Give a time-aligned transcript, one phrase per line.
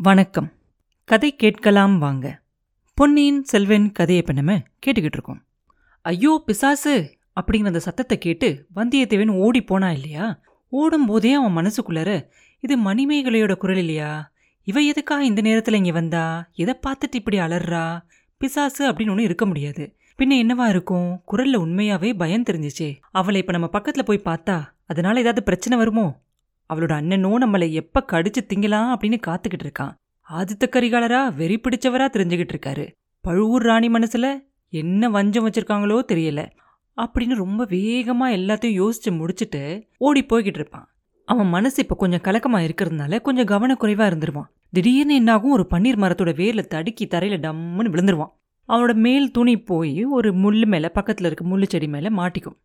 [0.00, 0.52] வணக்கம்.
[1.04, 2.42] கதை கேட்கலாம் வாங்க.
[2.94, 5.46] பொன்னியின் செல்வன் கதையை நம்ம கேட்டுக்கிட்டு இருக்கோம்.
[6.00, 7.18] ஐயோ பிசாசு!
[7.40, 10.40] அப்படிங்கிற அந்த சத்தத்தை கேட்டு வந்தியத்தேவன் ஓடி போனா இல்லையா?
[10.70, 12.28] ஓடும்போதே அவன் மனசுக்குள்ளார
[12.60, 14.32] இது மணிமேகலையோட குரல் இல்லையா?
[14.64, 16.50] இவ எதுக்கா இந்த நேரத்துல இங்க வந்தா?
[16.54, 18.06] எதை பார்த்துட்டு இப்படி அலறா?
[18.38, 19.96] பிசாசு அப்படின்னு ஒன்று இருக்க முடியாது.
[20.18, 21.22] பின்ன என்னவா இருக்கும்?
[21.32, 22.98] குரல்ல உண்மையாவே பயம் தெரிஞ்சிச்சே.
[23.10, 26.20] அவளை இப்ப நம்ம பக்கத்துல போய் பார்த்தா அதனால ஏதாவது பிரச்சனை வருமோ?
[26.70, 29.94] அவளோட அண்ணனோ நம்மளை எப்ப கடிச்சு திங்கலாம் அப்படின்னு காத்துக்கிட்டு இருக்கான்.
[30.30, 32.88] ஆதித்த கரிகாலரா வெறி பிடிச்சவரா தெரிஞ்சுக்கிட்டு இருக்காரு.
[33.20, 36.50] பழுவூர் ராணி மனசுல என்ன வஞ்சம் வச்சிருக்காங்களோ தெரியல.
[36.96, 40.88] அப்படின்னு ரொம்ப வேகமா எல்லாத்தையும் யோசிச்சு முடிச்சுட்டு ஓடி போய்கிட்டு இருப்பான்.
[41.24, 44.48] அவன் மனசு இப்ப கொஞ்சம் கலக்கமா இருக்கிறதுனால கொஞ்சம் கவனக்குறைவா இருந்துருவான்.
[44.70, 48.38] திடீர்னு என்னாகும் ஒரு பன்னீர் மரத்தோட வேர்ல தடுக்கி தரையில டம்முன்னு விழுந்துருவான்.
[48.68, 52.58] அவனோட மேல் துணி போய் ஒரு முள்ளு மேல பக்கத்துல இருக்க முள்ளு செடி மேல மாட்டிக்கும்.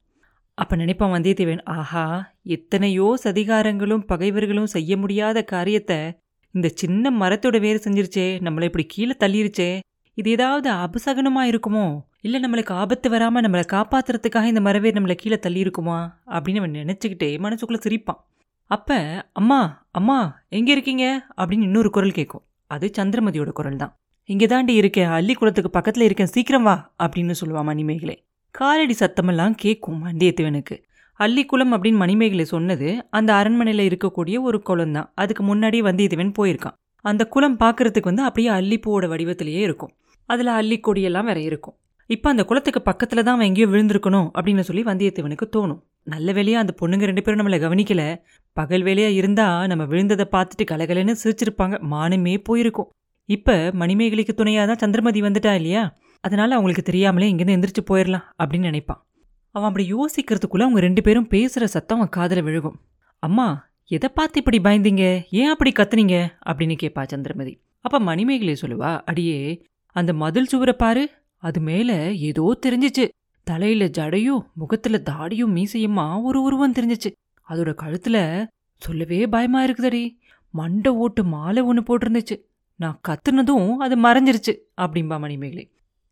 [0.55, 6.17] அப்போ நினைப்பான் வந்தியத்தேவன் ஆஹா எத்தனையோ சதிகாரங்களும் பகைவர்களும் செய்ய முடியாத காரியத்தை
[6.51, 9.79] இந்த சின்ன மரத்தோட வேறு செஞ்சிருச்சே நம்மளை இப்படி கீழே தள்ளிருச்சே
[10.13, 11.99] இது ஏதாவது அபசகனமாக இருக்குமோ?
[12.21, 17.29] இல்லை நம்மளுக்கு ஆபத்து வராமல் நம்மளை காப்பாத்துறதுக்காக இந்த மரவேர் நம்மளை கீழே தள்ளி இருக்குமா அப்படின்னு அவன் நினச்சிக்கிட்டே
[17.39, 18.19] மனசுக்குள்ளே சிரிப்பான்.
[18.65, 21.27] அப்போ அம்மா அம்மா எங்கே இருக்கீங்க?
[21.37, 22.45] அப்படின்னு இன்னொரு குரல் கேட்கும்.
[22.67, 23.93] அது சந்திரமதியோட குரல் தான்
[24.25, 28.25] இங்கே தாண்டி இருக்கேன் அள்ளி குளத்துக்கு இருக்கேன் சீக்கிரம் வா அப்படின்னு சொல்லுவான் மணிமேகலை.
[28.57, 30.75] காலடி சத்தமெல்லாம் கேட்கும் வந்தியத்தேவனுக்கு.
[31.19, 36.75] அள்ளிக்குளம் அப்படின்னு மணிமேகலை சொன்னது அந்த அரண்மனையில் இருக்கக்கூடிய ஒரு குளம் தான் அதுக்கு முன்னாடி வந்தியத்தேவன் போயிருக்கான்.
[37.05, 39.91] அந்த குளம் பார்க்கறதுக்கு வந்து அப்படியே அள்ளிப்பூவோட வடிவத்திலேயே இருக்கும்.
[40.29, 41.75] அதில் அள்ளிக்கொடியெல்லாம் வேற இருக்கும்.
[42.09, 45.81] இப்போ அந்த குளத்துக்கு பக்கத்தில் தான் அவன் எங்கேயோ விழுந்திருக்கணும் அப்படின்னு சொல்லி வந்தியத்தேவனுக்கு தோணும்.
[46.13, 48.01] நல்ல வேலையாக அந்த பொண்ணுங்க ரெண்டு பேரும் நம்மளை கவனிக்கல.
[48.57, 51.77] பகல் வேலையாக இருந்தால் நம்ம விழுந்ததை பார்த்துட்டு கலகலன்னு சிரிச்சிருப்பாங்க.
[51.93, 52.89] மானமே போயிருக்கும்.
[53.29, 55.83] இப்போ மணிமேகலைக்கு துணையாக தான் சந்திரமதி வந்துட்டா இல்லையா?
[56.25, 59.05] அதனால அவங்களுக்கு தெரியாமலே இங்கேருந்து எந்திரிச்சு போயிடலாம் அப்படின்னு நினைப்பான்.
[59.51, 62.75] அவன் அப்படி யோசிக்கிறதுக்குள்ளே அவங்க ரெண்டு பேரும் பேசுகிற சத்தம் அவன் காதில் விழுகும்.
[63.19, 65.23] அம்மா எதை பார்த்து இப்படி பயந்தீங்க?
[65.31, 66.27] ஏன் அப்படி கத்துனீங்க?
[66.45, 67.61] அப்படின்னு கேட்பா சந்திரமதி.
[67.81, 71.09] அப்போ மணிமேகலை சொல்லுவா அடியே அந்த மதில் சுவரை பாரு.
[71.37, 73.09] அது மேலே ஏதோ தெரிஞ்சிச்சு.
[73.43, 77.11] தலையில ஜடையும் முகத்துல தாடியும் மீசையுமா ஒரு உருவம் தெரிஞ்சிச்சு.
[77.49, 78.47] அதோட கழுத்தில்
[78.77, 80.17] சொல்லவே பயமா இருக்குதடி.
[80.49, 82.41] மண்டை ஓட்டு மாலை ஒன்று போட்டிருந்துச்சு.
[82.75, 85.69] நான் கத்துனதும் அது மறைஞ்சிருச்சு அப்படிம்பா மணிமேகலை.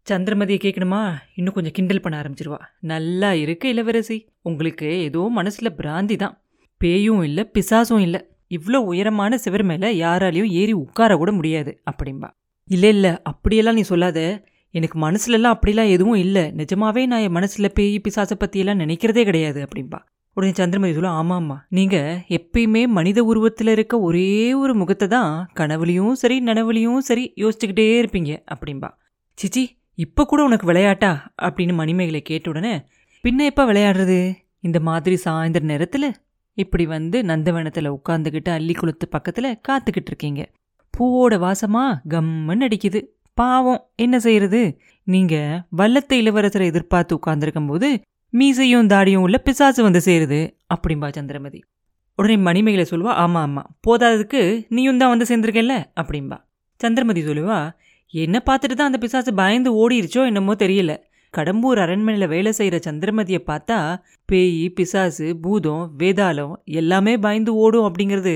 [0.10, 1.02] சந்திரமதியை கேட்கணுமா?
[1.36, 2.58] இன்னும் கொஞ்சம் கிண்டல் பண்ண ஆரம்பிச்சிருவா.
[2.80, 4.18] நல்லா இருக்கு இளவரசி.
[4.42, 6.42] உங்களுக்கு ஏதோ மனசில் பிராந்தி தான்.
[6.78, 8.20] பேயும் இல்லை பிசாசும் இல்லை.
[8.50, 12.30] இவ்வளோ உயரமான சிவர் மேலே யாராலையும் ஏறி உட்கார கூட முடியாது அப்படிம்பா.
[12.68, 14.46] இல்லை இல்லை அப்படியெல்லாம் நீ சொல்லாத.
[14.72, 16.44] எனக்கு மனசுலலாம் அப்படிலாம் எதுவும் இல்லை.
[16.52, 20.00] நிஜமாவே நான் என் மனசில் பேய் பிசாசை பற்றியெல்லாம் நினைக்கிறதே கிடையாது அப்படிம்பா.
[20.38, 21.58] உடனே சந்திரமதி சொல்ல ஆமாம்மா.
[21.68, 28.34] நீங்கள் எப்பயுமே மனித உருவத்தில் இருக்க ஒரே ஒரு முகத்தை தான் கனவுலையும் சரி நனவுலையும் சரி யோசிச்சுக்கிட்டே இருப்பீங்க
[28.56, 28.92] அப்படிம்பா.
[29.38, 29.64] சிச்சி
[29.98, 31.10] இப்போ கூட உனக்கு விளையாட்டா?
[31.42, 32.74] அப்படின்னு மணிமேகலை கேட்ட உடனே
[33.24, 34.20] பின்ன எப்போ விளையாடுறது?
[34.60, 36.08] இந்த மாதிரி சாயந்தர நேரத்தில்?
[36.58, 40.42] இப்படி வந்து நந்தவனத்தில் உட்காந்துக்கிட்டு அள்ளி குளத்து பக்கத்தில் காத்துக்கிட்டு இருக்கீங்க.
[40.94, 43.00] பூவோட வாசமா கம்மன்னு அடிக்குது.
[43.38, 44.62] பாவம் என்ன செய்யறது?
[45.08, 45.36] நீங்க
[45.78, 47.88] வல்லத்தை இளவரசரை எதிர்பார்த்து உட்கார்ந்துருக்கும் போது
[48.34, 50.40] மீசையும் தாடியும் உள்ள பிசாசு வந்து சேருது
[50.76, 51.60] அப்படிம்பா சந்திரமதி.
[52.20, 56.38] உடனே மணிமேகலை சொல்லுவா ஆமா ஆமா போதாததுக்கு நீயும் தான் வந்து சேர்ந்துருக்கல அப்படிம்பா.
[56.82, 57.58] சந்திரமதி சொல்லுவா
[58.14, 60.94] என்ன பார்த்துட்டு தான் அந்த பிசாசு பயந்து ஓடிருச்சோ என்னமோ தெரியல.
[61.34, 63.78] கடம்பூர் அரண்மனையில் வேலை செய்கிற சந்திரமதியை பார்த்தா
[64.26, 68.34] பேய் பிசாசு பூதம் வேதாளம் எல்லாமே பயந்து ஓடும் அப்படிங்கிறது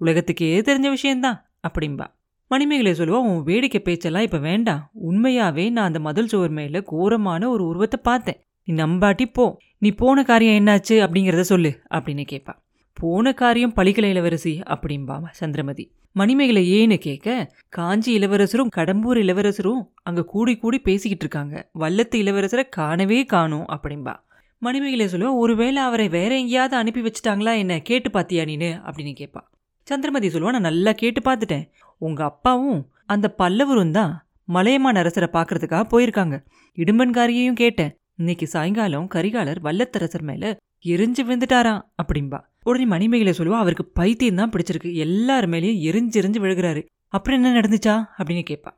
[0.00, 2.06] உலகத்துக்கே தெரிஞ்ச விஷயம்தான் அப்படிம்பா.
[2.50, 4.82] மணிமேகலை சொல்லுவா உன் வேடிக்கை பேச்செல்லாம் இப்போ வேண்டாம்.
[5.10, 8.40] உண்மையாவே நான் அந்த மதில் சுவர் மேலே கோரமான ஒரு உருவத்தை பார்த்தேன்.
[8.68, 9.46] நீ நம்பாட்டி போ.
[9.78, 12.54] நீ போன காரியம் என்னாச்சு அப்படிங்கிறத சொல்லு அப்படின்னு கேட்பா
[12.96, 15.84] போன காரியம் பழிக்கலையில் இளவரசி அப்படிம்பா சந்திரமதி.
[16.16, 17.28] மணிமேகலை ஏன்னு கேட்க
[17.68, 21.54] காஞ்சி இளவரசரும் கடம்பூர் இளவரசரும் அங்க கூடி கூடி பேசிக்கிட்டு இருக்காங்க.
[21.78, 24.14] வல்லத்து இளவரசரை காணவே காணும் அப்படிம்பா.
[24.58, 27.80] மணிமேகலை சொல்லுவா ஒருவேளை அவரை வேற எங்கேயாவது அனுப்பி வச்சுட்டாங்களா என்ன?
[27.80, 28.70] கேட்டு பாத்தியா நீனு?
[28.88, 29.42] அப்படின்னு கேட்பா
[29.82, 31.64] சந்திரமதி சொல்லுவா நான் நல்லா கேட்டு பார்த்துட்டேன்
[31.98, 34.12] உங்க அப்பாவும் அந்த பல்லவரும் தான்
[34.44, 36.36] மலையமான் அரசரை பார்க்கறதுக்காக போயிருக்காங்க.
[36.76, 37.92] இடும்பன்காரியையும் கேட்டேன்.
[38.16, 42.38] இன்னைக்கு சாயங்காலம் கரிகாலர் வல்லத்தரசர் மேல எரிஞ்சு விழுந்துட்டாராம் அப்படிம்பா.
[42.62, 44.90] உடனே மணிமேகலை சொல்லுவா அவருக்கு பைத்தியம் தான் பிடிச்சிருக்கு.
[44.94, 46.80] எல்லார் மேலேயும் எரிஞ்சு எரிஞ்சு விழுகிறாரு.
[47.08, 48.70] அப்புறம் என்ன நடந்துச்சா அப்படின்னு கேட்பா.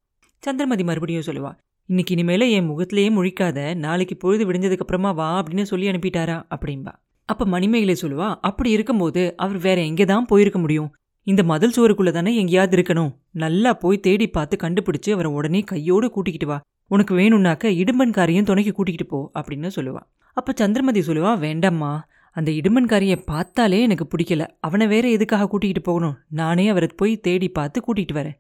[0.43, 1.51] சந்திரமதி மறுபடியும் சொல்லுவா
[1.89, 6.93] இன்னைக்கு இனிமேல என் முகத்திலேயே முழிக்காத நாளைக்கு பொழுது விடிஞ்சதுக்கு அப்புறமா வா அப்படின்னு சொல்லி அனுப்பிட்டாரா அப்படிம்பா.
[7.29, 10.89] அப்ப மணிமேகலை சொல்லுவா அப்படி இருக்கும்போது அவர் வேற எங்கே தான் போயிருக்க முடியும்?
[11.27, 13.13] இந்த மதில் சுவருக்குள்ள தானே எங்கேயாவது இருக்கணும்?
[13.45, 16.59] நல்லா போய் தேடி பார்த்து கண்டுபிடிச்சு அவரை உடனே கையோடு கூட்டிக்கிட்டு வா.
[16.87, 21.93] உனக்கு வேணும்னாக்க இடும்பன்காரியும் துணைக்கு கூட்டிகிட்டு போ அப்படின்னு சொல்லுவாள் அப்போ சந்திரமதி சொல்லுவா வேண்டாம்மா
[22.37, 24.43] அந்த இடுமன்காரியை பார்த்தாலே எனக்கு பிடிக்கல.
[24.61, 26.17] அவனை வேற எதுக்காக கூட்டிகிட்டு போகணும்?
[26.31, 28.37] நானே அவரை போய் தேடி பார்த்து கூட்டிகிட்டு வரேன்.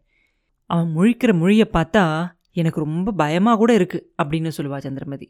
[0.66, 2.02] அவன் முழிக்கிற மொழியை பார்த்தா
[2.52, 5.26] எனக்கு ரொம்ப பயமாக கூட இருக்குது அப்படின்னு சொல்லுவா சந்திரமதி.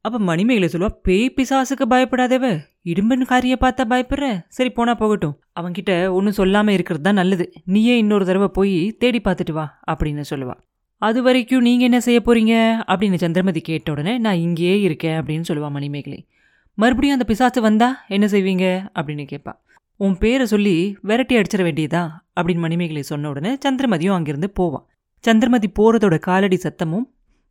[0.00, 2.44] அப்போ மணிமேகலை சொல்லுவா பேய் பிசாசுக்கு பயப்படாதவ.
[2.84, 4.44] இடும்பன்காரியை பார்த்தா பயப்படுற?
[4.48, 5.38] சரி போனால் போகட்டும்.
[5.60, 7.52] அவன்கிட்ட ஒன்றும் சொல்லாமல் இருக்கிறது தான் நல்லது.
[7.64, 10.60] நீயே இன்னொரு தடவை போய் தேடி பார்த்துட்டு வா அப்படின்னு சொல்லுவாள்
[11.00, 12.54] அது வரைக்கும் நீங்கள் என்ன செய்ய போகிறீங்க
[12.86, 16.26] அப்படின்னு சந்திரமதி கேட்ட உடனே நான் இங்கேயே இருக்கேன் அப்படின்னு சொல்லுவான் மணிமேகலை.
[16.74, 18.64] மறுபடியும் அந்த பிசாசு வந்தா என்ன செய்வீங்க?
[18.94, 19.52] அப்படின்னு கேட்பா
[19.96, 22.02] உன் பேரை சொல்லி விரட்டி அடிச்சிட வேண்டியதா?
[22.40, 24.86] அப்படின்னு மணிமேகலை சொன்ன உடனே சந்திரமதியும் அங்கிருந்து போவான்
[25.18, 27.06] சந்திரமதி போகிறதோட காலடி சத்தமும்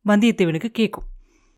[0.06, 1.04] வந்தியத்தேவனுக்கு கேட்கும்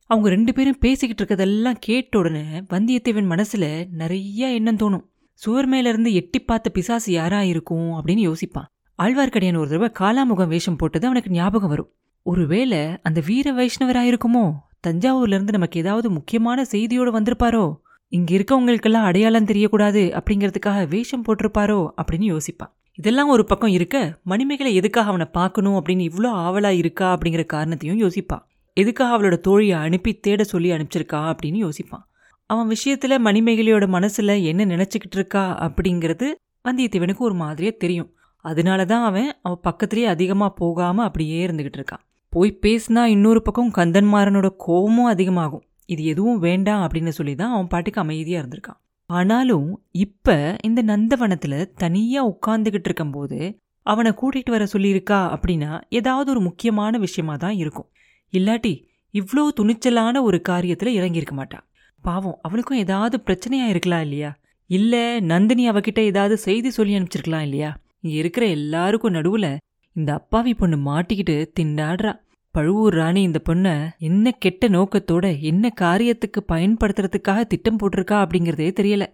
[0.05, 5.05] அவங்க ரெண்டு பேரும் பேசிக்கிட்டு இருக்கதெல்லாம் கேட்ட உடனே வந்தியத்தேவன் மனசில் நிறைய எண்ணம் தோணும்.
[5.33, 8.69] சுவர் மேலேருந்து எட்டி பார்த்த பிசாசு யாராக இருக்கும் அப்படின்னு யோசிப்பான்
[9.03, 11.91] ஆழ்வார்க்கடியான் ஒரு தடவை காலாமுகம் வேஷம் போட்டது அவனுக்கு ஞாபகம் வரும்.
[12.23, 14.53] ஒருவேளை அந்த வீர வைஷ்ணவராயிருக்குமோ?
[14.87, 17.75] இருக்குமோ நமக்கு ஏதாவது முக்கியமான செய்தியோடு வந்திருப்பாரோ?
[18.07, 22.71] இங்க இருக்கவங்களுக்கெல்லாம் அடையாளம் தெரியக்கூடாது அப்படிங்கிறதுக்காக வேஷம் போட்டிருப்பாரோ அப்படின்னு யோசிப்பான்.
[22.93, 28.41] இதெல்லாம் ஒரு பக்கம் இருக்க மணிமேகலை எதுக்காக அவனை பார்க்கணும் அப்படின்னு இவ்வளோ ஆவலா இருக்கா அப்படிங்கிற காரணத்தையும் யோசிப்பான்.
[28.73, 32.05] எதுக்காக அவளோட தோழியை அனுப்பி தேட சொல்லி அனுப்பிச்சிருக்கா அப்படின்னு யோசிப்பான்.
[32.45, 36.33] அவன் விஷயத்துல மணிமேகலையோட மனசுல என்ன நினைச்சுக்கிட்டு இருக்கா அப்படிங்கிறது
[36.69, 38.13] வந்தியத்தேவனுக்கு ஒரு மாதிரியே தெரியும்.
[38.45, 42.03] அதனால தான் அவன் அவன் பக்கத்துலேயே அதிகமாக போகாமல் அப்படியே இருந்துக்கிட்டு இருக்கான்.
[42.33, 45.63] போய் பேசினா இன்னொரு பக்கம் கந்தன்மாரனோட கோபமும் அதிகமாகும்.
[45.85, 48.79] இது எதுவும் வேண்டாம் அப்படின்னு சொல்லி தான் அவன் பாட்டுக்கு அமைதியாக இருந்திருக்கான்.
[49.09, 49.69] ஆனாலும்
[50.05, 53.39] இப்போ இந்த நந்தவனத்தில் தனியாக உட்கார்ந்துகிட்டு இருக்கும்போது
[53.85, 57.89] அவனை கூட்டிகிட்டு வர சொல்லியிருக்கா அப்படின்னா ஏதாவது ஒரு முக்கியமான விஷயமா தான் இருக்கும்.
[58.33, 58.73] இல்லாட்டி
[59.13, 61.65] இவ்வளோ துணிச்சலான ஒரு காரியத்தில் இறங்கியிருக்க மாட்டான்
[62.03, 64.31] பாவம் அவளுக்கும் ஏதாவது பிரச்சனையாக இருக்கலாம் இல்லையா?
[64.69, 67.71] இல்லை நந்தினி அவகிட்ட ஏதாவது செய்தி சொல்லி அனுப்பிச்சிருக்கலாம் இல்லையா?
[68.01, 69.57] இருக்கிற எல்லாருக்கும் நடுவுல
[69.95, 72.19] இந்த அப்பாவி பொண்ணு மாட்டிக்கிட்டு திண்டாடுறா.
[72.51, 79.05] பழுவூர் ராணி இந்த பொண்ணை என்ன கெட்ட நோக்கத்தோட என்ன காரியத்துக்கு பயன்படுத்துறதுக்காக திட்டம் போட்டிருக்கா அப்படிங்கிறதே தெரியல.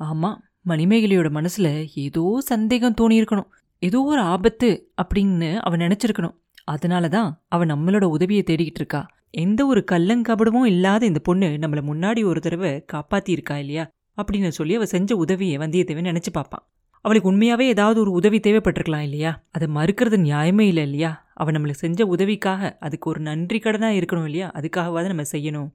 [0.00, 0.30] ஆமா
[0.68, 3.48] மணிமேகலையோட மனசுல ஏதோ சந்தேகம் தோணியிருக்கணும்.
[3.78, 6.36] ஏதோ ஒரு ஆபத்து அப்படின்னு அவன் நினைச்சிருக்கணும்.
[6.64, 9.06] அதனால தான் அவன் நம்மளோட உதவியை தேடிக்கிட்டு இருக்கா.
[9.30, 13.90] எந்த ஒரு கள்ளங்கபடமும் இல்லாத இந்த பொண்ணு நம்மள முன்னாடி ஒரு தடவை காப்பாத்தி இருக்கா இல்லையா?
[14.16, 16.64] அப்படின்னு சொல்லி அவ செஞ்ச உதவியை வந்தியத்தேவன் நினைச்சு பார்ப்பான்.
[17.08, 19.42] அவளுக்கு உண்மையாகவே ஏதாவது ஒரு உதவி தேவைப்பட்டிருக்கலாம் இல்லையா?
[19.50, 21.30] அதை மறுக்கிறது நியாயமே இல்லை இல்லையா?
[21.34, 24.50] அவன் நம்மளுக்கு செஞ்ச உதவிக்காக அதுக்கு ஒரு நன்றி கடனாக இருக்கணும் இல்லையா?
[24.54, 25.70] அதுக்காகவாது நம்ம செய்யணும்.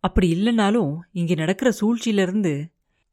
[0.00, 2.52] அப்படி இல்லைனாலும் இங்கே நடக்கிற சூழ்ச்சியிலேருந்து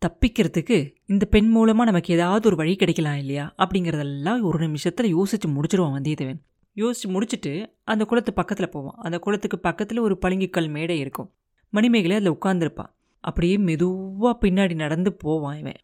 [0.01, 3.55] தப்பிக்கிறதுக்கு இந்த பெண் மூலமாக நமக்கு ஏதாவது ஒரு வழி கிடைக்கலாம் இல்லையா?
[3.57, 6.41] அப்படிங்கிறதெல்லாம் ஒரு நிமிஷத்தில் யோசித்து முடிச்சிடுவான் வந்தியத்தேவன்.
[6.75, 8.95] யோசிச்சு முடிச்சுட்டு அந்த குளத்து பக்கத்தில் போவான்.
[8.97, 11.31] அந்த குளத்துக்கு பக்கத்தில் ஒரு பளிங்குக்கல் மேடை இருக்கும்.
[11.69, 15.81] மணிமேகலை அதில் உட்காந்துருப்பான் அப்படியே மெதுவாக பின்னாடி நடந்து போவான் இவன்.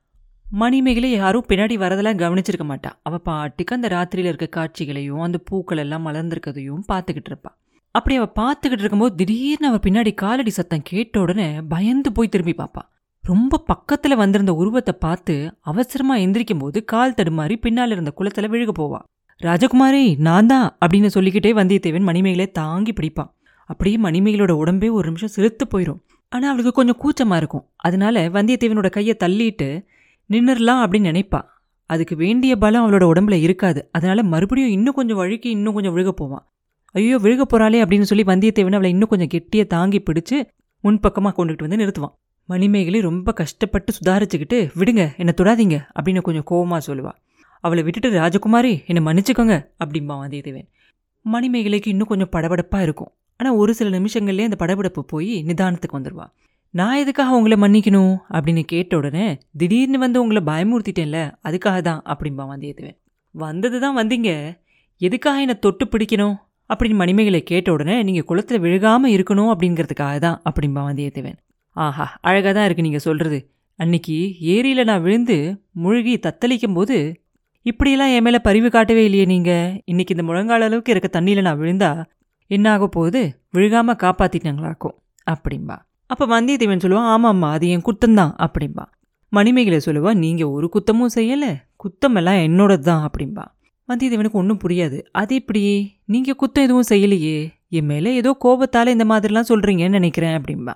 [0.50, 2.92] மணிமேகலை யாரும் பின்னாடி வரதெல்லாம் கவனிச்சிருக்க மாட்டா.
[3.08, 7.52] அவள் பாட்டுக்கு அந்த ராத்திரியில் இருக்க காட்சிகளையும் அந்த பூக்கள் எல்லாம் மலர்ந்திருக்கதையும் பார்த்துக்கிட்டு இருப்பா.
[7.96, 12.84] அப்படி அவள் பார்த்துக்கிட்டு இருக்கும்போது திடீர்னு அவள் பின்னாடி காலடி சத்தம் கேட்ட உடனே பயந்து போய் திரும்பி பார்ப்பா
[13.24, 15.36] ரொம்ப பக்கத்தில் வந்திருந்த உருவத்தை பார்த்து
[15.72, 19.00] அவசரமாக எந்திரிக்கும் போது கால் தடுமாறி பின்னால் இருந்த குளத்தில் விழுக போவா.
[19.42, 23.32] ராஜகுமாரி நான் தான் அப்படின்னு சொல்லிக்கிட்டே வந்தியத்தேவன் மணிமேகலை தாங்கி பிடிப்பான்
[23.70, 27.66] அப்படியே மணிமேகலோட உடம்பே ஒரு நிமிஷம் செலுத்து போயிடும் ஆனால் அவளுக்கு கொஞ்சம் கூச்சமாக இருக்கும்.
[27.88, 29.70] அதனால வந்தியத்தேவனோட கையை தள்ளிட்டு
[30.30, 31.42] நின்னுறலாம் அப்படின்னு நினைப்பா.
[31.90, 33.90] அதுக்கு வேண்டிய பலம் அவளோட உடம்புல இருக்காது.
[33.92, 36.44] அதனால மறுபடியும் இன்னும் கொஞ்சம் வழுக்கி இன்னும் கொஞ்சம் விழுக போவான்.
[36.96, 40.38] ஐயோ விழுக போறாளே அப்படின்னு சொல்லி வந்தியத்தேவன் அவளை இன்னும் கொஞ்சம் கெட்டியை தாங்கி பிடிச்சு
[40.84, 42.16] முன்பக்கமாக கொண்டுகிட்டு வந்து நிறுத்துவான்.
[42.50, 47.12] மணிமேகலை ரொம்ப கஷ்டப்பட்டு சுதாரிச்சுக்கிட்டு விடுங்க என்னை தொடாதீங்க அப்படின்னு கொஞ்சம் கோபமாக சொல்லுவா.
[47.64, 50.68] அவளை விட்டுட்டு ராஜகுமாரி என்னை மன்னிச்சுக்கோங்க அப்படிம்பா வந்தியத்தேவன்.
[51.26, 53.12] மணிமேகலைக்கு இன்னும் கொஞ்சம் படபடப்பாக இருக்கும்.
[53.40, 56.26] ஆனால் ஒரு சில நிமிஷங்கள்லேயே அந்த படபடப்பு போய் நிதானத்துக்கு வந்துடுவா
[56.74, 58.12] நான் எதுக்காக உங்களை மன்னிக்கணும்?
[58.36, 59.28] அப்படின்னு கேட்ட உடனே
[59.58, 62.98] திடீர்னு வந்து உங்களை பயமுறுத்திட்டேன்ல அதுக்காக தான் அப்படிம்பா வந்தியத்தேவன்
[63.36, 64.30] வந்தது தான் வந்தீங்க.
[65.02, 66.36] எதுக்காக என்னை தொட்டு பிடிக்கணும்?
[66.70, 71.40] அப்படின்னு மணிமேகலை கேட்ட உடனே நீங்கள் குளத்தில் விழுகாமல் இருக்கணும் அப்படிங்கிறதுக்காக தான் அப்படிம்பா வந்தியத்தேவன்
[71.76, 73.40] ஆஹா அழகாக தான் இருக்குது நீங்கள் சொல்கிறது
[73.80, 74.18] அன்னைக்கு
[74.54, 75.38] ஏரியில் நான் விழுந்து
[75.84, 76.98] முழுகி தத்தளிக்கும் போது
[77.66, 81.92] இப்படியெல்லாம் என் மேலே பரிவு காட்டவே இல்லையே நீங்கள் இன்னைக்கு இந்த முழங்கால அளவுக்கு இருக்க தண்ணியில் நான் விழுந்தா
[82.52, 83.22] என்ன ஆக போகுது?
[83.52, 84.98] விழுகாமல் காப்பாற்றிட்டாங்களாக்கும்
[85.28, 85.78] அப்படிம்பா.
[86.10, 88.86] அப்போ வந்தியத்தேவன் சொல்லுவான் ஆமாம்மா அது என் குத்தம்தான் அப்படிம்பா.
[89.32, 91.50] மணிமேகலை சொல்லுவா நீங்கள் ஒரு குத்தமும் செய்யலை
[91.84, 93.46] குத்தமெல்லாம் என்னோடது தான் அப்படிம்பா.
[93.90, 94.98] வந்தியத்தேவனுக்கு ஒன்றும் புரியாது.
[95.12, 95.62] அது எப்படி?
[96.06, 97.38] நீங்கள் குத்தம் எதுவும் செய்யலையே.
[97.70, 100.74] என் மேலே ஏதோ கோபத்தால் இந்த மாதிரிலாம் சொல்கிறீங்கன்னு நினைக்கிறேன் அப்படிம்பா.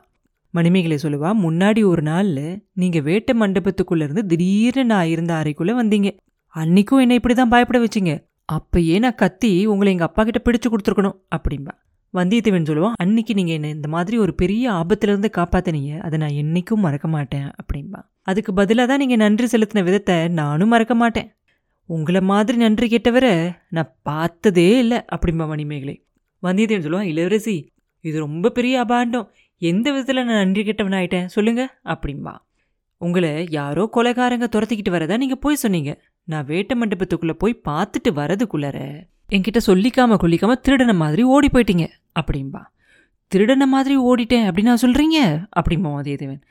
[0.50, 6.10] மணிமேகலை சொல்லுவா முன்னாடி ஒரு நாளில் நீங்கள் வேட்டை மண்டபத்துக்குள்ளேருந்து திடீர்னு நான் இருந்த அறைக்குள்ளே வந்தீங்க.
[6.56, 8.14] அன்னைக்கும் என்னை இப்படி தான் பயப்பட வச்சிங்க.
[8.52, 11.74] அப்பயே நான் கத்தி உங்களை எங்கள் அப்பா கிட்ட பிடிச்சு கொடுத்துருக்கணும் அப்படிம்பா.
[12.14, 17.08] வந்தியத்தேவன் சொல்லுவான் அன்னைக்கு நீங்கள் என்னை இந்த மாதிரி ஒரு பெரிய ஆபத்துலேருந்து காப்பாற்றினீங்க அதை நான் என்றைக்கும் மறக்க
[17.08, 18.00] மாட்டேன் அப்படின்பா.
[18.30, 21.30] அதுக்கு பதிலாக தான் நீங்கள் நன்றி செலுத்தின விதத்தை நானும் மறக்க மாட்டேன்.
[21.90, 23.34] உங்களை மாதிரி நன்றி கேட்டவரை
[23.76, 25.96] நான் பார்த்ததே இல்லை அப்படிம்பா மணிமேகலை.
[26.44, 27.56] வந்தியத்தேவன் சொல்லுவான் இளவரசி
[28.06, 29.28] இது ரொம்ப பெரிய அபாண்டம்.
[29.62, 32.36] எந்த விதத்தில் நான் நன்றி கெட்டவன் ஆயிட்டேன் சொல்லுங்கள் அப்படிம்பா
[33.02, 35.92] உங்களை யாரோ கொலைகாரங்க துரத்திக்கிட்டு வரதா நீங்கள் போய் சொன்னீங்க.
[36.28, 38.78] நான் வேட்ட மண்டபத்துக்குள்ளே போய் பார்த்துட்டு வரதுக்குள்ளார
[39.30, 41.86] என்கிட்ட சொல்லிக்காம கொல்லிக்காம திருடன மாதிரி ஓடி போயிட்டீங்க.
[42.20, 42.62] அப்படிம்பா.
[43.32, 45.20] திருடன மாதிரி ஓடிட்டேன் அப்படின்னா சொல்கிறீங்க
[45.60, 46.42] அப்படிம்பா வந்தியத்தேவன்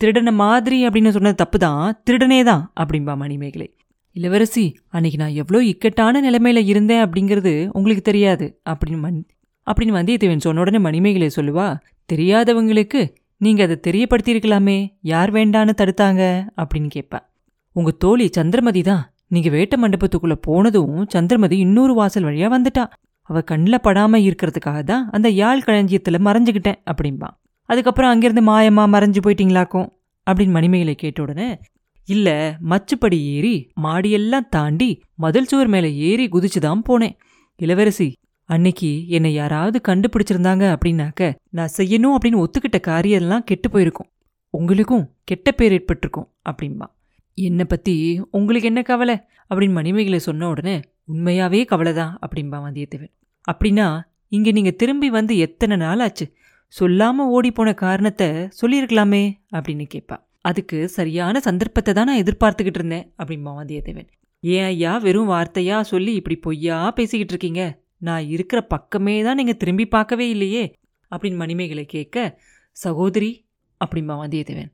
[0.00, 3.68] திருடன மாதிரி அப்படின்னு சொன்னது தப்பு தான் திருடனே தான் அப்படிம்பா மணிமேகலை.
[4.16, 8.46] இளவரசி அன்னைக்கு நான் எவ்வளோ இக்கட்டான நிலைமையில் இருந்தேன் அப்படிங்கிறது உங்களுக்கு தெரியாது.
[8.70, 9.20] அப்படின்னு மண்
[9.66, 11.66] அப்படின்னு வந்தியத்தேவன் சொன்ன உடனே மணிமேகலை சொல்லுவா
[12.12, 13.02] தெரியாதவங்களுக்கு
[13.36, 14.78] நீங்கள் அதை தெரியப்படுத்தியிருக்கலாமே.
[15.00, 16.22] யார் வேண்டான்னு தடுத்தாங்க?
[16.56, 17.18] அப்படின்னு கேட்பா
[17.76, 22.84] உங்கள் தோழி சந்திரமதி தான் நீங்க வேட்ட மண்டபத்துக்குள்ள போனதும் சந்திரமதி இன்னொரு வாசல் வழியா வந்துட்டா.
[23.22, 27.28] அவ கண்ணில் படாம இருக்கிறதுக்காக தான் அந்த யாழ் களஞ்சியத்துல மறைஞ்சுக்கிட்டேன் அப்படின்பா
[27.68, 29.88] அதுக்கப்புறம் அங்கிருந்து மாயமா மறைஞ்சு போயிட்டீங்களாக்கும்?
[30.30, 31.58] அப்படின்னு மணிமேகலை கேட்ட உடனே
[32.06, 37.16] இல்ல மச்சுப்படி ஏறி மாடியெல்லாம் தாண்டி மதில் சுவர் மேல ஏறி குதிச்சுதான் போனேன்.
[37.56, 38.08] இளவரசி
[38.44, 44.10] அன்னைக்கு என்னை யாராவது கண்டுபிடிச்சிருந்தாங்க அப்படின்னாக்க நான் செய்யணும் அப்படின்னு ஒத்துக்கிட்ட காரியெல்லாம் கெட்டு போயிருக்கும்.
[44.50, 46.86] உங்களுக்கும் கெட்ட பேர் ஏற்பட்டிருக்கும் அப்படின்பா
[47.48, 47.94] என்னை பற்றி
[48.30, 49.16] உங்களுக்கு என்ன கவலை?
[49.50, 50.76] அப்படின்னு மணிமேகலை சொன்ன உடனே
[51.12, 53.12] உண்மையாகவே கவலை தான் அப்படின்பா வந்தியத்தேவன்.
[53.48, 53.86] அப்படின்னா
[54.28, 56.26] இங்கே நீங்கள் திரும்பி வந்து எத்தனை நாள் ஆச்சு
[56.74, 58.28] சொல்லாமல் ஓடி போன காரணத்தை
[58.60, 59.22] சொல்லியிருக்கலாமே
[59.56, 60.16] அப்படின்னு கேட்பா.
[60.48, 64.08] அதுக்கு சரியான சந்தர்ப்பத்தை தான் நான் எதிர்பார்த்துக்கிட்டு இருந்தேன் அப்படின்பா வந்தியத்தேவன்.
[64.44, 67.62] ஏன் ஐயா வெறும் வார்த்தையா சொல்லி இப்படி பொய்யா பேசிக்கிட்டு இருக்கீங்க?
[68.08, 70.64] நான் இருக்கிற பக்கமே தான் நீங்கள் திரும்பி பார்க்கவே இல்லையே
[71.12, 72.16] அப்படின்னு மணிமேகலை கேட்க
[72.76, 73.32] சகோதரி
[73.80, 74.70] அப்படின்பா வந்தியத்தேவன்.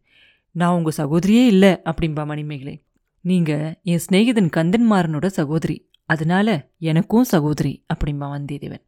[0.60, 2.74] நான் உங்கள் சகோதரியே இல்லை அப்படின்பா மணிமேகலை.
[3.20, 5.76] நீங்கள் என் சிநேகிதன் கந்தன்மாறனோட சகோதரி.
[6.04, 6.48] அதனால
[6.78, 8.84] எனக்கும் சகோதரி அப்படின்பா வந்தியத்தேவன்.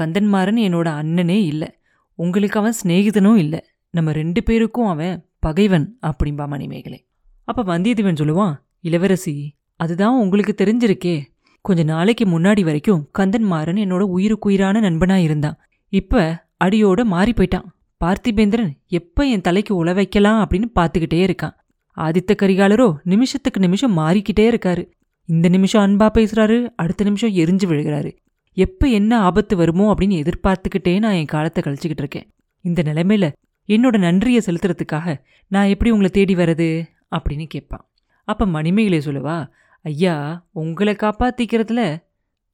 [0.00, 1.68] கந்தன்மாறன் என்னோட அண்ணனே இல்லை.
[2.14, 3.60] உங்களுக்கு அவன் சிநேகிதனும் இல்லை.
[3.90, 7.06] நம்ம ரெண்டு பேருக்கும் அவன் பகைவன் அப்படின்பா மணிமேகலை.
[7.44, 9.34] அப்போ வந்தியத்தேவன் சொல்லுவான் இளவரசி
[9.76, 11.16] அதுதான் உங்களுக்கு தெரிஞ்சிருக்கே.
[11.60, 15.58] கொஞ்ச நாளைக்கு முன்னாடி வரைக்கும் கந்தன்மாறன் என்னோட உயிருக்குயிரான நண்பனாக இருந்தான்
[15.92, 16.22] இப்போ
[16.64, 17.66] அடியோட மாறி போயிட்டான்.
[18.00, 21.54] பார்த்திபேந்திரன் எப்ப என் தலைக்கு உழ வைக்கலாம் அப்படின்னு பார்த்துக்கிட்டே இருக்கான்.
[21.96, 24.82] ஆதித்த கரிகாலரோ நிமிஷத்துக்கு நிமிஷம் மாறிக்கிட்டே இருக்காரு.
[25.24, 28.10] இந்த நிமிஷம் அன்பா பேசுறாரு அடுத்த நிமிஷம் எரிஞ்சு விழுகிறாரு.
[28.56, 32.26] எப்ப என்ன ஆபத்து வருமோ அப்படின்னு எதிர்பார்த்துக்கிட்டே நான் என் காலத்தை கழிச்சுக்கிட்டு இருக்கேன்.
[32.60, 33.26] இந்த நிலைமையில
[33.68, 36.68] என்னோட நன்றியை செலுத்துறதுக்காக நான் எப்படி உங்களை தேடி வர்றது
[37.16, 37.84] அப்படின்னு கேட்பான்.
[38.28, 39.36] அப்ப மணிமேகலை சொல்லுவா
[39.84, 40.14] ஐயா
[40.52, 41.82] உங்களை காப்பாத்திக்கிறதுல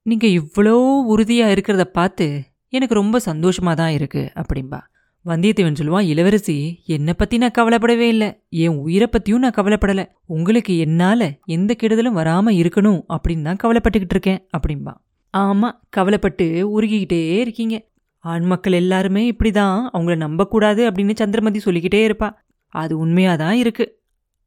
[0.02, 0.74] நீங்க இவ்வளோ
[1.12, 2.26] உறுதியா இருக்கிறத பார்த்து
[2.68, 4.80] எனக்கு ரொம்ப சந்தோஷமா தான் இருக்கு அப்படின்பா
[5.24, 8.40] வந்தியத்தேவன் சொல்லுவான் இளவரசி என்னை பத்தி நான் கவலைப்படவே இல்லை.
[8.48, 10.04] என் உயிரை பத்தியும் நான் கவலைப்படல.
[10.26, 14.92] உங்களுக்கு என்னால எந்த கெடுதலும் வராம இருக்கணும் அப்படின்னு தான் கவலைப்பட்டுக்கிட்டு இருக்கேன் அப்படின்பா
[15.36, 17.84] ஆமா கவலைப்பட்டு உருகிக்கிட்டே இருக்கீங்க.
[18.18, 19.88] ஆண் மக்கள் எல்லாருமே இப்படிதான்.
[19.92, 22.30] அவங்கள நம்பக்கூடாது அப்படின்னு சந்திரமதி சொல்லிக்கிட்டே இருப்பா.
[22.68, 24.00] அது உண்மையாதான் இருக்கு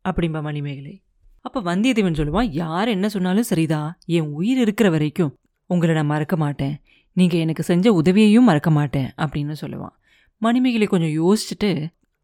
[0.09, 1.01] அப்படின்பா மணிமேகலை.
[1.41, 6.75] அப்ப வந்தியத்தேவன் சொல்லுவான் யார் என்ன சொன்னாலும் சரிதான் என் உயிர் இருக்கிற வரைக்கும் உங்களை நான் மறக்க மாட்டேன்.
[7.13, 9.95] நீங்க எனக்கு செஞ்ச உதவியையும் மறக்க மாட்டேன் அப்படின்னு சொல்லுவான்.
[10.41, 11.69] மணிமேகலை கொஞ்சம் யோசிச்சுட்டு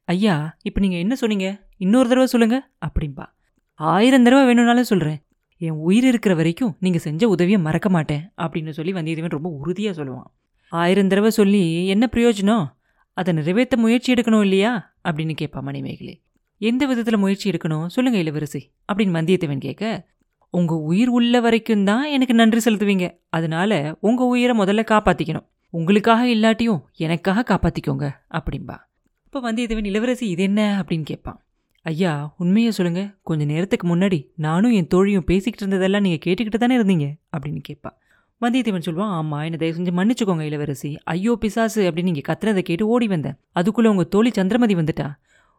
[0.05, 1.47] ஐயா இப்போ நீங்கள் என்ன சொன்னீங்க?
[1.77, 3.25] இன்னொரு தடவை சொல்லுங்க அப்படின்பா
[3.79, 5.19] ஆயிரம் தடவை வேணும்னாலும் சொல்கிறேன்
[5.57, 10.29] என் உயிர் இருக்கிற வரைக்கும் நீங்கள் செஞ்ச உதவியை மறக்க மாட்டேன் அப்படின்னு சொல்லி வந்தியத்தேவன் ரொம்ப உறுதியாக சொல்லுவான்.
[10.67, 12.65] ஆயிரம் தடவை சொல்லி என்ன பிரயோஜனம்?
[13.17, 14.95] அதை நிறைவேற்ற முயற்சி எடுக்கணும் இல்லையா?
[15.03, 16.21] அப்படின்னு கேட்பா மணிமேகலை.
[16.57, 17.85] எந்த விதத்தில் முயற்சி எடுக்கணும்?
[17.87, 18.61] சொல்லுங்க இளவரசி
[18.93, 20.11] அப்படின்னு வந்தியத்தேவன் கேட்க
[20.49, 23.05] உங்கள் உயிர் உள்ள வரைக்கும் தான் எனக்கு நன்றி செலுத்துவீங்க.
[23.29, 28.75] அதனால உங்கள் உயிரை முதல்ல காப்பாற்றிக்கணும் உங்களுக்காக இல்லாட்டியும் எனக்காக காப்பாத்திக்கோங்க அப்படின்பா
[29.25, 31.39] இப்போ வந்தியத்தேவன் இளவரசி இது என்ன அப்படின்னு கேட்பான்.
[31.81, 33.01] ஐயா உண்மையை சொல்லுங்க.
[33.21, 37.91] கொஞ்ச நேரத்துக்கு முன்னாடி நானும் என் தோழியும் பேசிக்கிட்டு இருந்ததெல்லாம் நீங்க கேட்டுக்கிட்டு தானே இருந்தீங்க அப்படின்னு கேட்பா
[38.41, 40.97] வந்தியத்தேவன் சொல்லுவான் ஆமா என்ன தயவு செஞ்சு மன்னிச்சுக்கோங்க இளவரசி.
[41.03, 45.07] ஐயோ பிசாசு அப்படின்னு நீங்க கத்துனதை கேட்டு ஓடி வந்தேன் அதுக்குள்ள உங்க தோழி சந்திரமதி வந்துட்டா.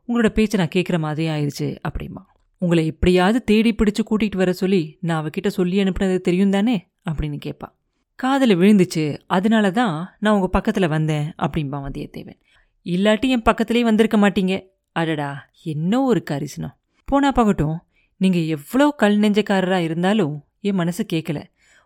[0.09, 2.23] உங்களோட பேச்சை நான் கேட்குற மாதிரி ஆயிடுச்சு அப்படிமா
[2.63, 6.77] உங்களை எப்படியாவது தேடி பிடிச்சு கூட்டிகிட்டு வர சொல்லி நான் அவகிட்ட சொல்லி அனுப்புனது தெரியும் தானே?
[7.11, 7.69] அப்படின்னு கேட்பா
[8.15, 12.41] காதில் விழுந்துச்சு அதனால தான் நான் உங்கள் பக்கத்தில் வந்தேன் அப்படின்பா வந்தியத்தேவன்
[12.87, 14.55] இல்லாட்டி என் பக்கத்துலேயே வந்திருக்க மாட்டீங்க.
[14.93, 16.75] அடடா என்ன ஒரு கரிசனம்.
[17.05, 17.77] போனா பார்க்கட்டும்
[18.17, 21.43] நீங்கள் எவ்வளோ கல் நெஞ்சக்காரராக இருந்தாலும் என் மனசு கேட்கல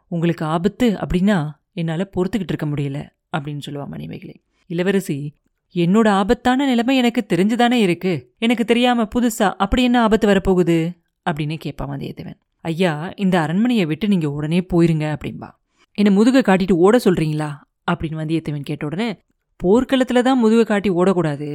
[0.09, 1.39] உங்களுக்கு ஆபத்து அப்படின்னா
[1.73, 2.99] என்னால் பொறுத்துக்கிட்டு இருக்க முடியல
[3.37, 4.43] அப்படின்னு சொல்லுவா மணிமேகலை.
[4.67, 5.35] இளவரசி
[5.75, 8.13] என்னோட ஆபத்தான நிலைமை எனக்கு தெரிஞ்சுதானே இருக்கு.
[8.39, 10.79] எனக்கு தெரியாம புதுசா அப்படி என்ன ஆபத்து வரப்போகுது?
[11.31, 15.51] அப்படின்னு கேட்பான் வந்தியத்தேவன் ஐயா இந்த அரண்மனையை விட்டு நீங்க உடனே போயிருங்க அப்படின்பா.
[15.99, 17.47] என்னை முதுக காட்டிட்டு ஓட சொல்றீங்களா?
[17.91, 19.09] அப்படின்னு வந்தியத்தேவன் கேட்ட உடனே
[19.61, 21.49] போர்க்களத்துல தான் முதுக காட்டி ஓடக்கூடாது.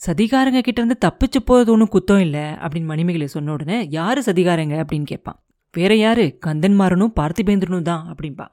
[0.00, 4.74] சதிகாரங்க கிட்ட இருந்து தப்பிச்சு போறது ஒன்றும் குத்தம் இல்லை அப்படின்னு மணிமேகலை சொன்ன உடனே யாரு சதிகாரங்க?
[4.82, 5.38] அப்படின்னு கேட்பான்.
[5.72, 6.38] வேற யாரு?
[6.46, 8.46] கந்தன்மாரனும் பார்த்திபேந்திரனும் தான் அப்படின்பா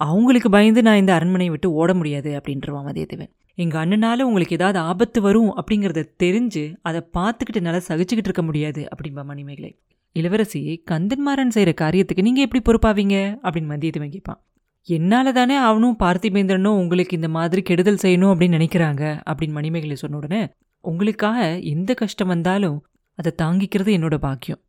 [0.00, 3.30] அவங்களுக்கு பயந்து நான் இந்த அரண்மனையை விட்டு ஓட முடியாது அப்படின்றவான் வந்தியத்தேவன்.
[3.54, 9.24] எங்க அண்ணனால உங்களுக்கு ஏதாவது ஆபத்து வரும் அப்படிங்கறத தெரிஞ்சு அதை பார்த்துக்கிட்டு நல்லா சகிச்சுக்கிட்டு இருக்க முடியாது அப்படின்பா
[9.24, 9.78] மணிமேகலை.
[10.16, 13.16] இளவரசி கந்தன்மாரன் செய்கிற காரியத்துக்கு நீங்கள் எப்படி பொறுப்பாவீங்க?
[13.42, 14.40] அப்படின்னு வந்தியத்தேவன் கேட்பான்.
[14.88, 20.48] என்னால் தானே அவனும் பார்த்திபேந்திரனும் உங்களுக்கு இந்த மாதிரி கெடுதல் செய்யணும் அப்படின்னு நினைக்கிறாங்க அப்படின்னு மணிமேகலை சொன்ன உடனே
[20.84, 22.78] உங்களுக்காக எந்த கஷ்டம் வந்தாலும்
[23.18, 24.60] அதை தாங்கிக்கிறது என்னோட பாக்கியம்.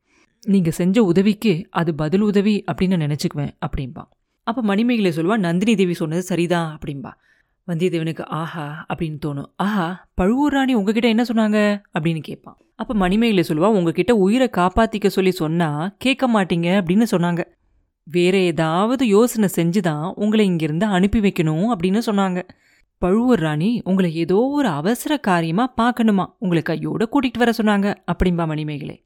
[0.43, 4.03] நீங்கள் செஞ்ச உதவிக்கு அது பதில் உதவி அப்படின்னு நான் நினச்சிக்குவேன் அப்படின்பா
[4.43, 7.11] அப்போ மணிமேகலை சொல்லுவா நந்தினி தேவி சொன்னது சரிதான் அப்படின்பா
[7.67, 9.49] வந்தியத்தேவனுக்கு ஆஹா அப்படின்னு தோணும்.
[9.55, 11.81] ஆஹா பழுவூர் ராணி உங்ககிட்ட என்ன சொன்னாங்க?
[11.93, 12.57] அப்படின்னு கேட்பான்.
[12.75, 17.41] அப்போ மணிமேகலை சொல்லுவா உங்ககிட்ட உயிரை காப்பாத்திக்க சொல்லி சொன்னா கேட்க மாட்டீங்க அப்படின்னு சொன்னாங்க.
[18.03, 22.41] வேற ஏதாவது யோசனை செஞ்சு தான் உங்களை இங்கிருந்து அனுப்பி வைக்கணும் அப்படின்னு சொன்னாங்க.
[22.97, 26.25] பழுவூர் ராணி உங்களை ஏதோ ஒரு அவசர காரியமா பார்க்கணுமா?
[26.37, 29.03] உங்களை கையோட கூட்டிகிட்டு வர சொன்னாங்க அப்படிம்பா மணிமேகலை.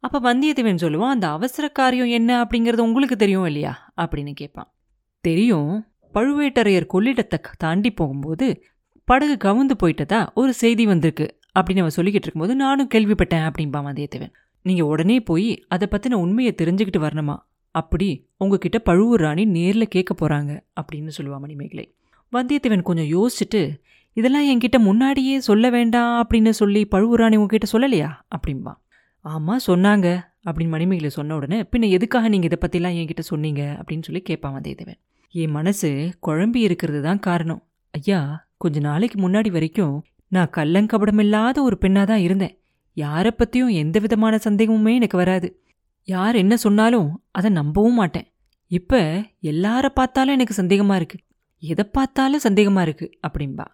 [0.00, 3.92] அப்போ வந்தியத்தேவன் சொல்லுவான் அந்த அவசர காரியம் என்ன அப்படிங்கிறது உங்களுக்கு தெரியும் இல்லையா?
[4.00, 4.72] அப்படின்னு கேட்பான்.
[5.20, 5.86] தெரியும்.
[6.14, 8.64] பழுவேட்டரையர் கொள்ளிடத்தை தாண்டி போகும்போது
[9.04, 14.32] படகு கவுந்து போயிட்டதா ஒரு செய்தி வந்திருக்கு அப்படின்னு அவன் சொல்லிக்கிட்டு இருக்கும்போது நானும் கேள்விப்பட்டேன் அப்படின்பா வந்தியத்தேவன்.
[14.62, 17.36] நீங்கள் உடனே போய் அதை பற்றின உண்மையை தெரிஞ்சுக்கிட்டு வரணுமா?
[17.72, 21.94] அப்படி உங்ககிட்ட பழுவூர் ராணி நேரில் கேட்க போகிறாங்க அப்படின்னு சொல்லுவா மணிமேகலை.
[22.32, 23.80] வந்தியத்தேவன் கொஞ்சம் யோசிச்சுட்டு
[24.12, 28.10] இதெல்லாம் என்கிட்ட முன்னாடியே சொல்ல வேண்டாம் அப்படின்னு சொல்லி பழுவூர் ராணி உங்ககிட்ட சொல்லலையா?
[28.36, 28.74] அப்படின்பா
[29.20, 33.78] ஆமாம் சொன்னாங்க அப்படின்னு மணிமேகலை சொன்ன உடனே பின்ன எதுக்காக நீங்கள் இதை பற்றிலாம் என்கிட்ட சொன்னீங்க?
[33.80, 35.00] அப்படின்னு சொல்லி கேட்பான் வந்தியத்தேவன்.
[35.30, 37.62] என் மனசு குழம்பி இருக்கிறது தான் காரணம்.
[37.90, 42.58] ஐயா கொஞ்ச நாளைக்கு முன்னாடி வரைக்கும் நான் கள்ளங்கபடமில்லாத ஒரு பெண்ணாக தான் இருந்தேன்.
[42.94, 45.61] யாரை பற்றியும் எந்த விதமான சந்தேகமுமே எனக்கு வராது.
[46.08, 48.26] யார் என்ன சொன்னாலும் அதை நம்பவும் மாட்டேன்.
[48.70, 49.00] இப்ப
[49.42, 51.18] எல்லார பார்த்தாலும் எனக்கு சந்தேகமா இருக்கு.
[51.62, 53.66] எதை பார்த்தாலும் சந்தேகமா இருக்கு அப்படின்பா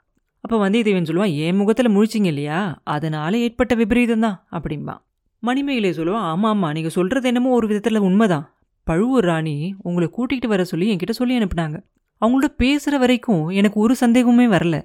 [0.44, 2.80] அப்ப வந்தியத்தேவன் சொல்லுவான் என் முகத்துல முழிச்சிங்க இல்லையா?
[2.85, 4.94] அதனால ஏற்பட்ட விபரீதம் தான் அப்படின்பா
[5.42, 8.47] மணிமேகலை சொல்லுவான் ஆமா ஆமா நீங்க சொல்றது என்னமோ ஒரு விதத்துல உண்மைதான்.
[8.85, 11.78] பழுவூர் ராணி உங்களை கூட்டிகிட்டு வர சொல்லி என்கிட்ட சொல்லி அனுப்புனாங்க.
[12.23, 14.76] அவங்களோட பேசுகிற வரைக்கும் எனக்கு ஒரு சந்தேகமுமே வரல.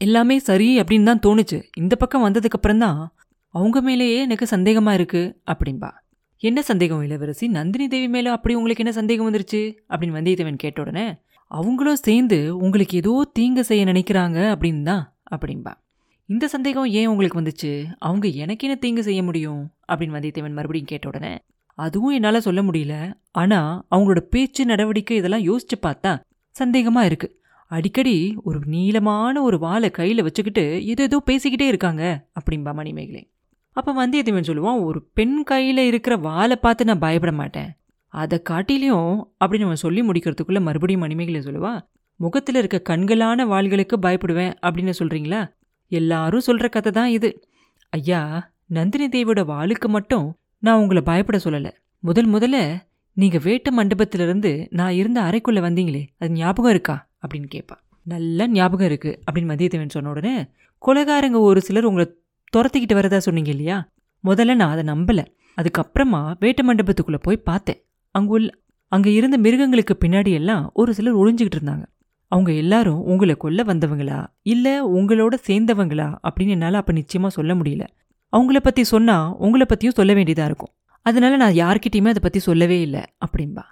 [0.00, 1.58] எல்லாமே சரி அப்படின்னு தான் தோணுச்சு.
[1.76, 3.00] இந்த பக்கம் வந்ததுக்கப்புறம் தான்
[3.54, 5.90] அவங்க மேலேயே எனக்கு சந்தேகமாக இருக்கு அப்படின்பா
[6.42, 7.48] என்ன சந்தேகம் இளவரசி?
[7.48, 9.78] நந்தினி தேவி மேலே அப்படி உங்களுக்கு என்ன சந்தேகம் வந்துருச்சு?
[9.88, 11.14] அப்படின்னு வந்தியத்தேவன் கேட்ட உடனே
[11.46, 15.72] அவங்களும் சேர்ந்து உங்களுக்கு ஏதோ தீங்கு செய்ய நினைக்கிறாங்க அப்படின்னு தான் அப்படின்பா.
[16.26, 17.84] இந்த சந்தேகம் ஏன் உங்களுக்கு வந்துச்சு?
[17.98, 19.72] அவங்க எனக்கு என்ன தீங்கு செய்ய முடியும்?
[19.92, 21.38] அப்படின்னு வந்தியத்தேவன் மறுபடியும் கேட்ட உடனே
[21.74, 23.12] அதுவும் என்னால் சொல்ல முடியல.
[23.30, 26.20] ஆனால் அவங்களோட பேச்சு நடவடிக்கை இதெல்லாம் யோசிச்சு பார்த்தா
[26.50, 27.34] சந்தேகமாக இருக்குது
[27.66, 32.28] அடிக்கடி ஒரு நீளமான ஒரு வாளை கையில் வச்சுக்கிட்டு ஏதோ ஏதோ பேசிக்கிட்டே இருக்காங்க.
[32.40, 33.31] அப்படின்பா மணிமேகலை.
[33.76, 37.70] அப்போ வந்தியத்தேவன் சொல்லுவான் ஒரு பெண் கையில் இருக்கிற வாளை பார்த்து நான் பயப்பட மாட்டேன்.
[38.08, 41.72] அதை காட்டிலையும் அப்படின்னு அவன் சொல்லி முடிக்கிறதுக்குள்ள மறுபடியும் மணிமேகலை சொல்லுவா
[42.20, 45.40] முகத்தில் இருக்க கண்களான வாள்களுக்கு பயப்படுவேன் அப்படின்னு சொல்கிறீங்களா
[45.88, 47.30] எல்லாரும் சொல்கிற கதை தான் இது.
[47.92, 48.20] ஐயா
[48.66, 50.26] நந்தினி தேவியோட வாளுக்கு மட்டும்
[50.58, 51.70] நான் உங்களை பயப்பட சொல்லலை.
[51.98, 52.58] முதல் முதல்ல
[53.16, 56.96] நீங்கள் வேட்ட மண்டபத்திலிருந்து நான் இருந்த அறைக்குள்ளே வந்தீங்களே அது ஞாபகம் இருக்கா?
[57.22, 60.34] அப்படின்னு கேட்பா நல்ல ஞாபகம் இருக்குது அப்படின்னு மதியத்தேவன் சொன்ன உடனே
[60.82, 62.06] கொலகாரங்க ஒரு சிலர் உங்களை
[62.56, 63.90] துரத்திக்கிட்டு வரதா சொன்னீங்க இல்லையா?
[64.24, 65.20] முதல்ல நான் அதை நம்பல.
[65.58, 67.80] அதுக்கப்புறமா வேட்ட மண்டபத்துக்குள்ளே போய் பார்த்தேன்.
[68.10, 68.50] அங்கே உள்ள
[68.88, 71.84] அங்கே இருந்த மிருகங்களுக்கு பின்னாடி எல்லாம் ஒரு சிலர் ஒழிஞ்சிக்கிட்டு இருந்தாங்க.
[72.28, 74.26] அவங்க எல்லாரும் உங்களை கொல்ல வந்தவங்களா?
[74.42, 76.08] இல்லை உங்களோட சேர்ந்தவங்களா?
[76.28, 77.84] அப்படின்னு என்னால் அப்போ நிச்சயமாக சொல்ல முடியல.
[78.32, 80.72] அவங்கள பற்றி சொன்னால் உங்களை பற்றியும் சொல்ல வேண்டியதாக இருக்கும்.
[81.02, 83.64] அதனால நான் யார்கிட்டையுமே அதை பற்றி சொல்லவே இல்லை அப்படின்பா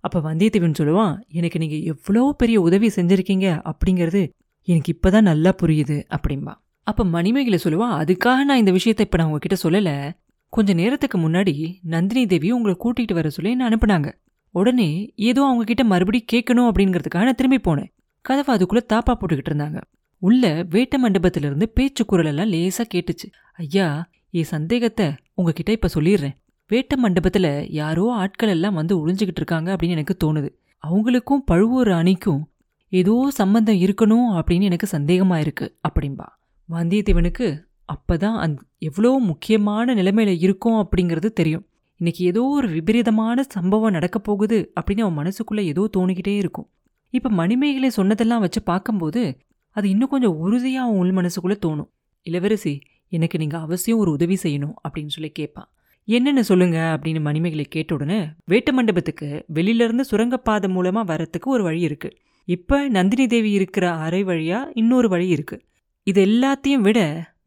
[0.00, 3.46] அப்போ வந்தியத்தேவன் சொல்லுவான் எனக்கு நீங்கள் எவ்வளோ பெரிய உதவி செஞ்சுருக்கீங்க?
[3.70, 4.22] அப்படிங்கிறது
[4.68, 6.54] எனக்கு இப்போ தான் நல்லா புரியுது அப்படின்பா
[6.86, 10.12] அப்ப மணிமேகலை சொல்லுவா அதுக்காக நான் இந்த விஷயத்த இப்ப நான் உங்ககிட்ட சொல்லல.
[10.48, 14.12] கொஞ்ச நேரத்துக்கு முன்னாடி நந்தினி தேவி உங்களை கூட்டிகிட்டு வர சொல்லி என்ன அனுப்புனாங்க.
[14.50, 17.90] உடனே ஏதோ அவங்க கிட்ட மறுபடியும் கேட்கணும் அப்படிங்கிறதுக்காக நான் திரும்பி போனேன்.
[18.20, 19.80] கதவை அதுக்குள்ள தாப்பா போட்டுக்கிட்டு இருந்தாங்க.
[20.18, 23.26] உள்ள வேட்ட மண்டபத்திலிருந்து பேச்சு குரல் எல்லாம் லேசா கேட்டுச்சு.
[23.52, 26.36] ஐயா என் சந்தேகத்தை உங்ககிட்ட இப்ப சொல்லிடுறேன்.
[26.70, 30.48] வேட்ட மண்டபத்துல யாரோ ஆட்கள் எல்லாம் வந்து ஒளிஞ்சுக்கிட்டு இருக்காங்க அப்படின்னு எனக்கு தோணுது.
[30.82, 32.42] அவங்களுக்கும் பழுவூர் அணிக்கும்
[32.88, 35.78] ஏதோ சம்பந்தம் இருக்கணும் அப்படின்னு எனக்கு சந்தேகமா இருக்கு.
[35.88, 36.26] அப்படின்பா
[36.68, 37.46] வந்தியத்தேவனுக்கு
[37.88, 41.64] அப்பதான் அந் எவ்வளோ முக்கியமான நிலைமையில இருக்கோம் அப்படிங்கிறது தெரியும்.
[42.00, 46.68] இன்னைக்கு ஏதோ ஒரு விபரீதமான சம்பவம் நடக்க போகுது அப்படின்னு அவன் மனசுக்குள்ள ஏதோ தோணிக்கிட்டே இருக்கும்.
[47.14, 49.22] இப்ப மணிமேகலை சொன்னதெல்லாம் வச்சு பார்க்கும்போது
[49.76, 51.90] அது இன்னும் கொஞ்சம் உறுதியாக அவன் உள் மனசுக்குள்ளே தோணும்.
[52.26, 52.74] இளவரசி
[53.12, 55.68] எனக்கு நீங்கள் அவசியம் ஒரு உதவி செய்யணும் அப்படின்னு சொல்லி கேட்பான்
[56.08, 61.80] என்னென்ன சொல்லுங்க அப்படின்னு மணிமேகலை கேட்ட உடனே வேட்டு மண்டபத்துக்கு வெளியில இருந்து சுரங்கப்பாதை மூலமாக வரத்துக்கு ஒரு வழி
[61.88, 62.16] இருக்குது
[62.48, 65.62] இப்போ நந்தினி தேவி இருக்கிற அறை வழியாக இன்னொரு வழி இருக்குது
[66.06, 66.98] இது எல்லாத்தையும் விட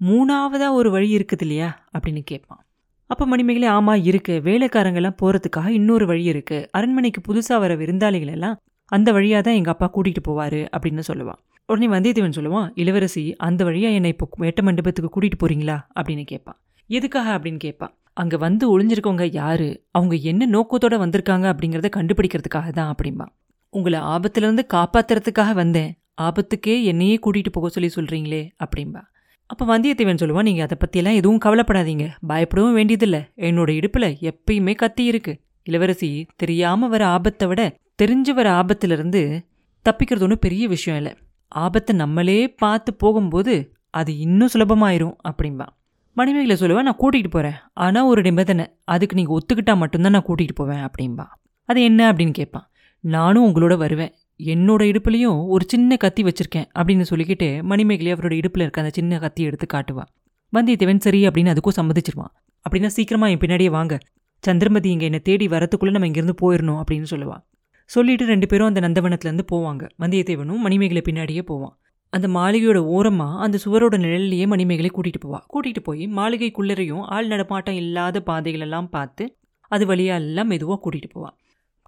[0.07, 2.61] மூணாவதாக ஒரு வழி இருக்குது இல்லையா அப்படின்னு கேட்பான்.
[3.09, 8.55] அப்போ மணிமேகலை ஆமாம் இருக்குது வேலைக்காரங்கெல்லாம் போகிறதுக்காக இன்னொரு வழி இருக்குது அரண்மனைக்கு புதுசாக வர விருந்தாளிகள் எல்லாம்
[8.91, 11.39] அந்த வழியாக தான் எங்கள் அப்பா கூட்டிகிட்டு போவார் அப்படின்னு சொல்லுவான்.
[11.69, 16.57] உடனே வந்தியத்தேவன் சொல்லுவான் இளவரசி அந்த வழியாக என்னை இப்போ வேட்ட மண்டபத்துக்கு கூட்டிகிட்டு போகிறீங்களா அப்படின்னு கேட்பான்.
[16.89, 17.29] எதுக்காக?
[17.37, 17.93] அப்படின்னு கேட்பான்.
[18.13, 19.67] அங்கே வந்து ஒளிஞ்சிருக்கவங்க யார்?
[19.91, 21.45] அவங்க என்ன நோக்கத்தோடு வந்திருக்காங்க?
[21.53, 23.27] அப்படிங்கிறத கண்டுபிடிக்கிறதுக்காக தான் அப்படிம்பா
[23.73, 25.91] உங்களை ஆபத்துலேருந்து காப்பாத்துறதுக்காக வந்தேன்.
[26.21, 29.01] ஆபத்துக்கே என்னையே கூட்டிகிட்டு போக சொல்லி சொல்கிறீங்களே அப்படிம்பா.
[29.45, 32.05] அப்போ வந்தியத்தேவன் சொல்லுவான் நீங்கள் அதை பற்றியெல்லாம் எதுவும் கவலைப்படாதீங்க.
[32.27, 33.21] பயப்படவும் வேண்டியதில்லை.
[33.37, 35.39] என்னோட இடுப்பில் எப்பயுமே கத்தி இருக்கு.
[35.63, 37.61] இளவரசி தெரியாமல் வர ஆபத்தை விட
[38.03, 39.45] தெரிஞ்சு வர ஆபத்துல இருந்து
[39.85, 41.13] தப்பிக்கிறது ஒன்றும் பெரிய விஷயம் இல்லை.
[41.47, 45.67] ஆபத்தை நம்மளே பார்த்து போகும்போது அது இன்னும் சுலபமாயிரும் அப்படிம்பா.
[46.13, 48.65] மணிமேகலை சொல்லுவேன் நான் கூட்டிகிட்டு போகிறேன் ஆனால் ஒரு நிபந்தனை.
[48.83, 51.25] அதுக்கு நீங்கள் ஒத்துக்கிட்டால் மட்டும்தான் நான் கூட்டிகிட்டு போவேன் அப்படின்பா
[51.65, 52.13] அது என்ன?
[52.13, 52.69] அப்படின்னு கேட்பான்.
[53.03, 54.13] நானும் உங்களோட வருவேன்.
[54.39, 59.43] என்னோட இடுப்புலையும் ஒரு சின்ன கத்தி வச்சிருக்கேன் அப்படின்னு சொல்லிக்கிட்டு மணிமேகலை அவரோட இடுப்பில் இருக்க அந்த சின்ன கத்தி
[59.43, 60.09] எடுத்து காட்டுவான்
[60.53, 62.33] வந்தியத்தேவன் சரி அப்படின்னு அதுக்கும் சம்மதிச்சிருவான்.
[62.65, 63.97] அப்படின்னா சீக்கிரமா என் பின்னாடியே வாங்க.
[64.43, 67.37] சந்திரமதி இங்கே என்னை தேடி வரத்துக்குள்ளே நம்ம இங்கேருந்து போயிடணும் அப்படின்னு சொல்லுவா.
[67.85, 69.83] சொல்லிட்டு ரெண்டு பேரும் அந்த நந்தவனத்துலேருந்து போவாங்க.
[69.99, 71.79] வந்தியத்தேவனும் மணிமேகலை பின்னாடியே போவான்.
[72.09, 75.39] அந்த மாளிகையோட ஓரமாக அந்த சுவரோட நிழல்லையே மணிமேகலை கூட்டிகிட்டு போவா.
[75.53, 79.37] கூட்டிகிட்டு போய் மாளிகைக்குள்ளரையும் ஆள் நடமாட்டம் இல்லாத பாதைகளெல்லாம் பார்த்து
[79.71, 81.29] அது வழியாக எல்லாம் மெதுவாக கூட்டிகிட்டு போவா.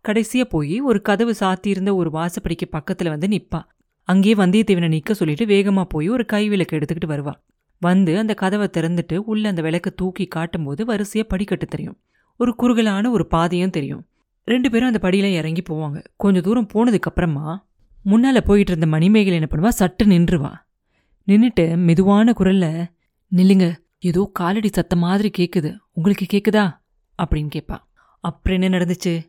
[0.02, 3.62] கடைசியாக போய் ஒரு கதவு சாத்தியிருந்த ஒரு வாசப்படிக்கு பக்கத்தில் வந்து நிற்பா
[4.04, 7.32] அங்கேயே வந்தியத்தேவனை நிற்க சொல்லிட்டு வேகமாக போய் ஒரு கை விளக்கு எடுத்துக்கிட்டு வருவா.
[7.80, 11.98] வந்து அந்த கதவை திறந்துட்டு உள்ள அந்த விளக்கை தூக்கி காட்டும்போது வரிசையாக படிக்கட்டு தெரியும்.
[12.38, 14.06] ஒரு குறுகலான ஒரு பாதையும் தெரியும்.
[14.46, 16.04] ரெண்டு பேரும் அந்த படியில இறங்கி போவாங்க.
[16.16, 17.68] கொஞ்சம் தூரம் போனதுக்கு அப்புறமா
[18.06, 19.72] முன்னால போயிட்டு இருந்த மணிமேகலை என்ன பண்ணுவா?
[19.82, 20.54] சட்டு நின்றுவா.
[21.28, 22.86] நின்றுட்டு மெதுவான குரல்ல
[23.36, 23.76] நில்லுங்க.
[24.00, 25.78] ஏதோ காலடி சத்தம் மாதிரி கேக்குது.
[25.92, 26.80] உங்களுக்கு கேக்குதா?
[27.24, 27.78] அப்படின்னு கேட்பா
[28.20, 29.29] அப்புறம் என்ன நடந்துச்சு?